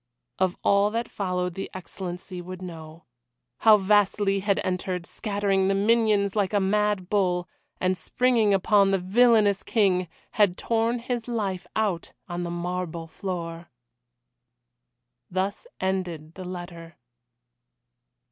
Of 0.39 0.57
all 0.63 0.89
that 0.89 1.07
followed 1.11 1.53
the 1.53 1.69
Excellency 1.75 2.41
would 2.41 2.59
know. 2.59 3.05
How 3.59 3.77
Vasili 3.77 4.39
had 4.39 4.59
entered, 4.63 5.05
scattering 5.05 5.67
the 5.67 5.75
minions 5.75 6.35
like 6.35 6.53
a 6.53 6.59
mad 6.59 7.07
bull, 7.07 7.47
and 7.79 7.95
springing 7.95 8.51
upon 8.51 8.89
the 8.89 8.97
villainous 8.97 9.61
King, 9.61 10.07
had 10.31 10.57
torn 10.57 10.97
his 10.97 11.27
life 11.27 11.67
out 11.75 12.13
on 12.27 12.41
the 12.41 12.49
marble 12.49 13.05
floor. 13.05 13.69
Thus 15.29 15.67
ended 15.79 16.33
the 16.33 16.45
letter. 16.45 16.97